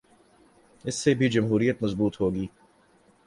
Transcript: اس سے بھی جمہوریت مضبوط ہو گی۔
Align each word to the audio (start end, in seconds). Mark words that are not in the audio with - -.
اس 0.85 0.95
سے 0.95 1.13
بھی 1.13 1.29
جمہوریت 1.29 1.83
مضبوط 1.83 2.21
ہو 2.21 2.33
گی۔ 2.35 2.45